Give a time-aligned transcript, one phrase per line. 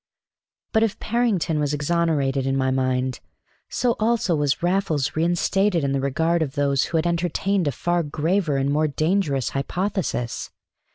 [0.71, 3.19] But if Parrington was exonerated in my mind,
[3.69, 8.01] so also was Raffles reinstated in the regard of those who had entertained a far
[8.01, 10.49] graver and more dangerous hypothesis.